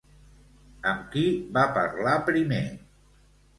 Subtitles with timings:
[0.91, 1.27] Amb qui
[1.59, 2.65] va parlar primer?